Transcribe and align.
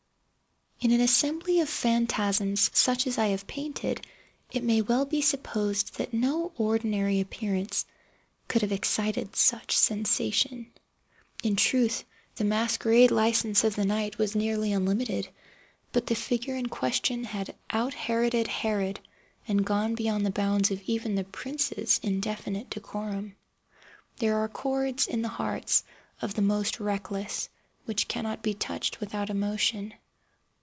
In 0.83 0.89
an 0.89 1.01
assembly 1.01 1.59
of 1.59 1.69
phantasms 1.69 2.71
such 2.73 3.05
as 3.05 3.19
I 3.19 3.27
have 3.27 3.45
painted, 3.45 4.03
it 4.51 4.63
may 4.63 4.81
well 4.81 5.05
be 5.05 5.21
supposed 5.21 5.99
that 5.99 6.11
no 6.11 6.53
ordinary 6.57 7.19
appearance 7.19 7.85
could 8.47 8.63
have 8.63 8.71
excited 8.71 9.35
such 9.35 9.77
sensation. 9.77 10.71
In 11.43 11.55
truth 11.55 12.03
the 12.35 12.43
masquerade 12.45 13.11
licence 13.11 13.63
of 13.63 13.75
the 13.75 13.85
night 13.85 14.17
was 14.17 14.35
nearly 14.35 14.73
unlimited; 14.73 15.29
but 15.91 16.07
the 16.07 16.15
figure 16.15 16.55
in 16.55 16.65
question 16.65 17.25
had 17.25 17.55
out 17.69 17.93
Heroded 17.93 18.47
Herod, 18.47 18.99
and 19.47 19.63
gone 19.63 19.93
beyond 19.93 20.25
the 20.25 20.31
bounds 20.31 20.71
of 20.71 20.81
even 20.87 21.13
the 21.13 21.25
prince's 21.25 21.99
indefinite 22.01 22.71
decorum. 22.71 23.35
There 24.17 24.35
are 24.39 24.49
chords 24.49 25.05
in 25.05 25.21
the 25.21 25.27
hearts 25.29 25.83
of 26.23 26.33
the 26.33 26.41
most 26.41 26.79
reckless 26.79 27.49
which 27.85 28.07
cannot 28.07 28.41
be 28.41 28.55
touched 28.55 28.99
without 28.99 29.29
emotion. 29.29 29.93